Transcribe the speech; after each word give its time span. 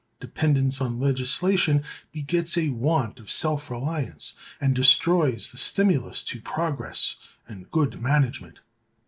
Dependence 0.19 0.81
on 0.81 0.99
legislation 0.99 1.83
begets 2.11 2.57
a 2.57 2.69
want 2.69 3.19
of 3.19 3.29
self 3.29 3.69
reliance, 3.69 4.33
and 4.59 4.73
destroys 4.73 5.51
the 5.51 5.59
stimulus 5.59 6.23
to 6.23 6.41
progress 6.41 7.17
and 7.47 7.69
good 7.69 8.01
management. 8.01 8.61